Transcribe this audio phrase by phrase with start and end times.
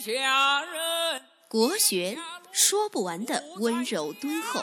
[0.00, 1.20] 下人。
[1.46, 2.16] 国学
[2.50, 4.62] 说不完的温柔敦厚，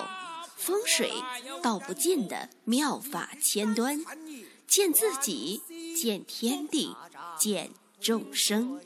[0.56, 1.12] 风水
[1.62, 4.00] 道不尽的妙法千端，
[4.65, 5.61] 见自己，
[5.95, 6.95] 见天地，
[7.37, 7.69] 见
[8.02, 8.79] 众生，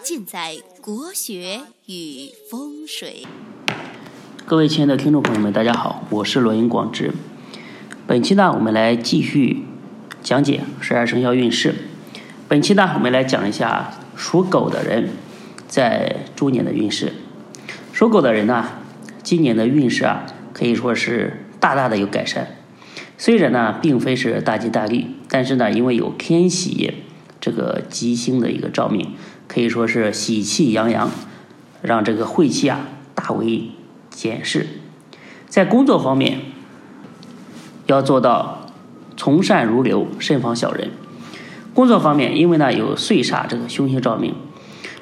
[0.00, 3.26] 尽在国学与风水。
[4.46, 7.12] 各位亲爱的听众朋友们，大家好，我是罗云广志。
[8.06, 9.64] 本期呢，我们来继续
[10.22, 11.74] 讲解十二生肖运势。
[12.46, 15.10] 本期呢，我们来讲一下属狗的人
[15.70, 17.12] 在猪年的运势。
[17.92, 18.66] 属狗的人呢，
[19.22, 22.56] 今年的运势啊，可以说是大大的有改善。
[23.16, 26.92] 虽然呢，并非是大吉大利，但是呢，因为有天喜
[27.40, 29.14] 这个吉星的一个照命，
[29.46, 31.08] 可以说是喜气洋洋，
[31.82, 33.70] 让这个晦气啊大为
[34.10, 34.66] 减释。
[35.48, 36.40] 在工作方面，
[37.86, 38.72] 要做到
[39.16, 40.90] 从善如流，慎防小人。
[41.74, 44.34] 工作方面，因为呢有岁煞这个凶星照命，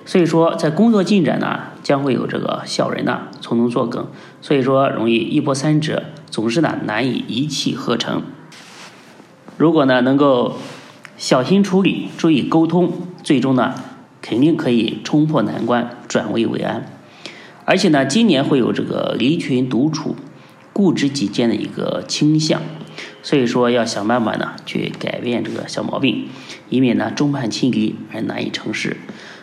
[0.08, 4.08] 所以说在工作进展呢将会有这个小人呢从中作梗，
[4.40, 8.22] 所以说容易一波三折，总是呢难以一气呵成。
[9.58, 10.56] 如果呢能够
[11.18, 12.90] 小心处理，注意沟通，
[13.22, 13.74] 最终呢
[14.22, 16.90] 肯定可以冲破难关，转危为安。
[17.66, 20.16] 而且呢，今年会有这个离群独处、
[20.72, 22.62] 固执己见的一个倾向。
[23.22, 26.28] 所以说，要想办法呢，去改变这个小毛病，
[26.70, 28.96] 以免呢众叛亲离而难以成事。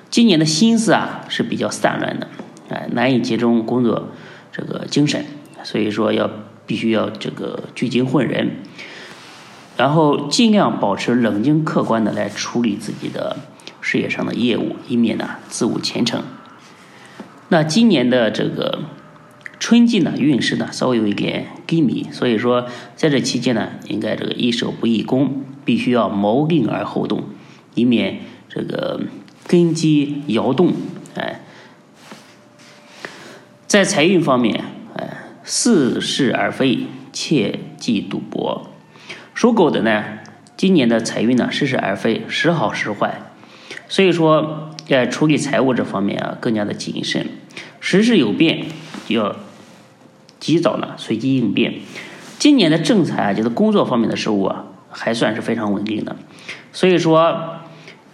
[0.09, 2.27] 今年的心思啊是比较散乱的，
[2.69, 4.09] 哎，难以集中工作
[4.51, 5.25] 这个精神。
[5.63, 6.29] 所以说，要
[6.65, 8.51] 必须要这个聚精会神，
[9.77, 13.37] 然后尽量保持冷静客观的来处理自己的
[13.81, 16.23] 事业上的业务，以免呢自误前程。
[17.49, 18.79] 那今年的这个。
[19.57, 27.23] 春季呢，运势呢稍微有一点低迷，所以说在这期间呢，应该这个易守不易攻，必须要谋定而后动，
[27.73, 29.01] 以免这个
[29.47, 30.73] 根基摇动。
[31.15, 31.41] 哎，
[33.67, 34.63] 在财运方面，
[34.95, 38.69] 哎，似是而非，切忌赌博。
[39.33, 40.03] 属狗的呢，
[40.55, 43.21] 今年的财运呢似是而非，时好时坏，
[43.87, 47.27] 所以说在处理财务这方面啊，更加的谨慎，
[47.79, 48.65] 时事有变。
[49.07, 49.35] 就要
[50.39, 51.75] 及早呢，随机应变。
[52.39, 56.15] 今年的正财啊，就是工作方面的事物啊，还算是非常稳定的。
[56.73, 57.59] 所以说，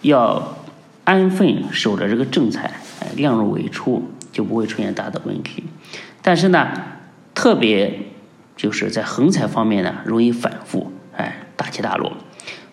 [0.02, 0.58] 要
[1.04, 2.72] 安分守着这个正财，
[3.16, 5.64] 量入为出，就不会出现大的问题。
[6.22, 6.70] 但是呢，
[7.34, 8.00] 特别
[8.56, 12.14] 就是在横财方面呢，容易反复，哎，大起大落。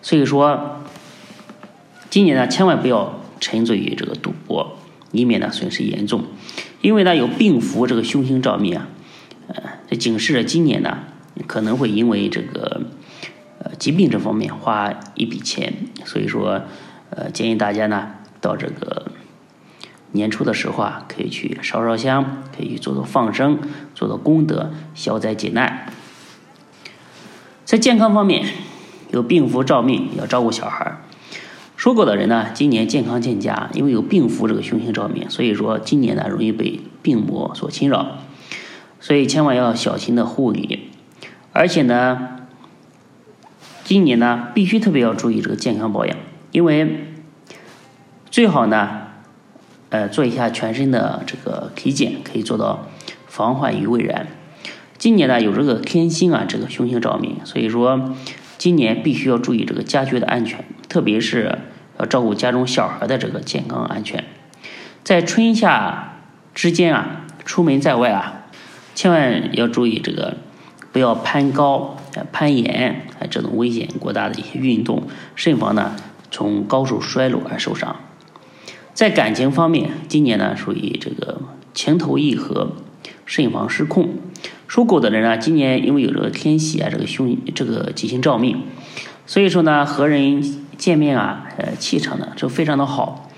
[0.01, 0.81] 所以说，
[2.09, 4.77] 今年呢，千万不要沉醉于这个赌博，
[5.11, 6.23] 以免呢损失严重。
[6.81, 8.87] 因为呢有病符这个凶星照命啊，
[9.47, 10.99] 呃，这警示着今年呢
[11.47, 12.83] 可能会因为这个
[13.57, 15.73] 呃疾病这方面花一笔钱，
[16.05, 16.61] 所以说
[17.09, 19.11] 呃建议大家呢到这个
[20.11, 23.59] 年初的时候啊，可以去烧烧香，可以去做做放生，
[23.93, 25.93] 做做功德，消灾解难。
[27.65, 28.45] 在健康方面
[29.11, 31.01] 有病符照命，要照顾小孩儿。
[31.75, 38.17] 属狗的人呢，今年健康欠佳，因为有病符这个凶星照命，所以说今年呢容易被病魔所侵扰，
[38.99, 40.89] 所以千万要小心的护理。
[41.53, 42.39] 而且呢，
[43.83, 46.17] 今年呢必须特别要注意这个健康保养，
[46.51, 47.05] 因为
[48.31, 49.07] 最好呢，
[49.89, 52.87] 呃做一下全身的这个体检，可以做到
[53.27, 54.27] 防患于未然。
[54.97, 58.15] 今年呢有这个天星啊，这个凶星照命，所以说
[58.57, 60.63] 今年必须要注意这个家居的安全。
[60.87, 61.57] 特别是
[61.97, 64.23] 要照顾家中小孩的这个健康安全，
[65.03, 66.17] 在春夏
[66.53, 68.45] 之间啊，出门在外啊，
[68.93, 70.37] 千万要注意这个，
[70.91, 71.97] 不要攀高、
[72.31, 75.03] 攀岩啊这种危险过大的一些运动，
[75.35, 75.95] 慎防呢
[76.29, 77.95] 从高处摔落而受伤。
[78.99, 81.39] 在感情方面，今年呢属于这个
[81.73, 82.73] 情投意合，
[83.25, 84.09] 慎防失控。
[84.67, 88.61] 属狗的人呢，今年因为有这个天喜啊，这个凶这个吉星照命，
[89.25, 90.43] 所以说呢和人。
[90.77, 93.29] 见面啊，呃，气场呢就非常的好，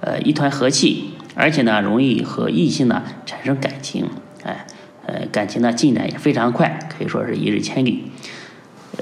[0.00, 4.06] 呃，一团和气，而且呢，容易和异性呢产生感情，
[4.42, 4.66] 哎，
[5.06, 8.04] 呃，感情呢进展也非常快，可以说是一日千里，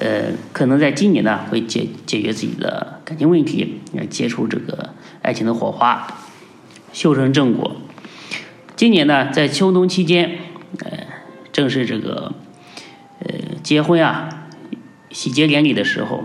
[0.01, 4.91] 呃，可能在今年呢会解解决自己的感情问题，接触这个
[5.23, 6.07] 爱情的火花，
[6.93, 7.77] 修成正果。
[8.75, 10.39] 今年呢，在秋冬期间，
[10.81, 10.99] 呃，
[11.53, 12.33] 正是这个，
[13.21, 14.49] 呃，结婚啊，
[15.11, 16.25] 喜结连理的时候。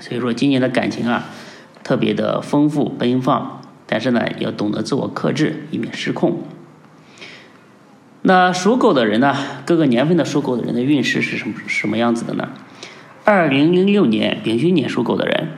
[0.00, 1.26] 所以说，今年的感情啊，
[1.84, 6.42] 特别的丰富奔放，但是呢，要懂得自我克制，以免失控。
[8.22, 9.36] 那属狗的人呢，
[9.66, 12.48] 各个年份的属狗的人的运势是什么什么样子的呢？
[13.24, 15.48] 二零零六年丙戌年属狗的人，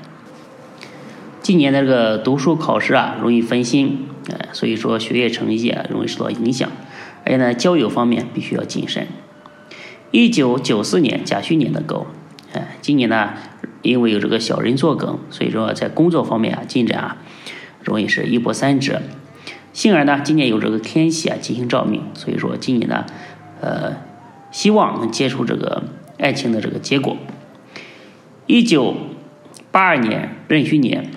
[1.52, 6.70] 今年的这个读书考试啊，容易分心，哎，所以说学业成绩啊容易受到影响，
[7.26, 9.06] 而且呢交友方面必须要谨慎。
[10.12, 12.06] 一九九四年甲戌年的狗，
[12.54, 13.34] 哎，今年呢
[13.82, 17.18] 因为有这个小人作梗，所以说在工作方面啊进展啊
[17.82, 19.02] 容易是一波三折。
[19.74, 23.04] 幸而呢今年有这个天喜啊吉星照命，所以说今年呢
[23.60, 23.98] 呃
[24.50, 25.82] 希望能接触这个
[26.18, 27.18] 爱情的这个结果。
[28.46, 28.96] 一九
[29.70, 31.10] 八二年壬戌年，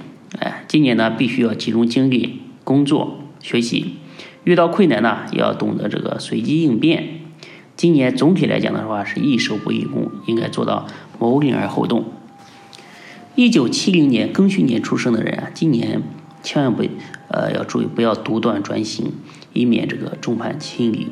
[0.76, 3.96] 今年呢必须要集中精力工作学习，
[4.44, 7.22] 遇到困难呢也要懂得这个随机应变。
[7.78, 10.86] 今年总体来讲的话是易守不易攻，应该做到
[11.18, 12.04] 谋定而后动。
[13.36, 16.04] 一九七零年庚戌年出生的人啊，今年
[16.44, 16.84] 千万不
[17.30, 19.14] 呃要注意不要独断专行，
[19.54, 21.08] 以免这个众叛亲离。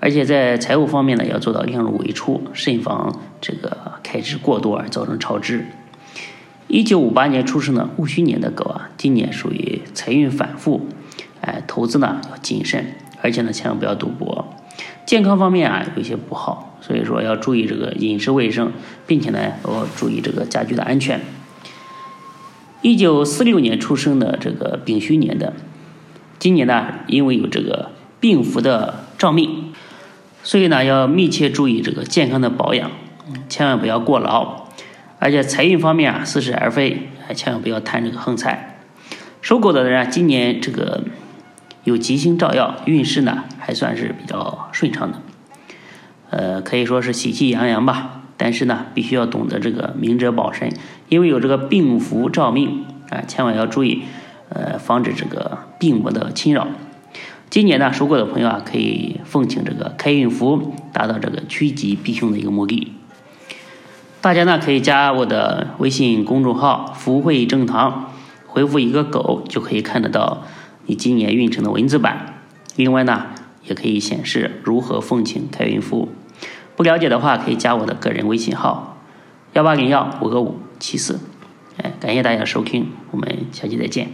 [0.00, 5.66] 而且在财务方面呢，要做到量入为出，慎防这个开支过多而造成超支。
[6.72, 10.86] 一九五八年出生的戊戌年的狗啊，今年属于财运反复，
[11.40, 14.54] 哎，投资呢要谨慎，而且呢千万不要赌博。
[15.04, 18.70] 健康方面啊有些不好，所以说要注意这个饮食卫生，
[19.04, 21.20] 并且呢要注意这个家居的安全。
[22.82, 25.52] 一九四六年出生的这个丙戌年的，
[26.38, 27.90] 今年呢因为有这个
[28.20, 29.72] 病符的照命。
[30.44, 32.92] 所以呢，要密切注意这个健康的保养，
[33.48, 34.59] 千万不要过劳。
[35.20, 38.78] 而且财运方面啊，似是而非，还千万不要贪这个横财。
[39.42, 41.04] 属狗的人啊，今年这个
[41.84, 45.20] 有吉星照耀，运势呢还算是比较顺畅的，
[46.30, 48.22] 呃，可以说是喜气洋洋吧。
[48.38, 50.72] 但是呢，必须要懂得这个明哲保身，
[51.10, 54.04] 因为有这个病符照命啊，千万要注意，
[54.48, 56.66] 呃，防止这个病魔的侵扰。
[57.50, 62.94] 今年呢，属狗的朋友啊，可以奉请这个开运符，达到这个趋吉避凶的一个目的。
[64.22, 68.12] 大家呢可以加我的微信公众号“福慧正堂”，
[68.46, 70.42] 回复一个“狗”就可以看得到
[70.84, 72.42] 你今年运程的文字版。
[72.76, 73.28] 另外呢，
[73.64, 76.10] 也可以显示如何奉请开运符。
[76.76, 78.98] 不了解的话，可以加我的个人微信号：
[79.54, 81.20] 幺八零幺五个五七四。
[81.78, 84.08] 哎，感谢大家收听，我们下期再见。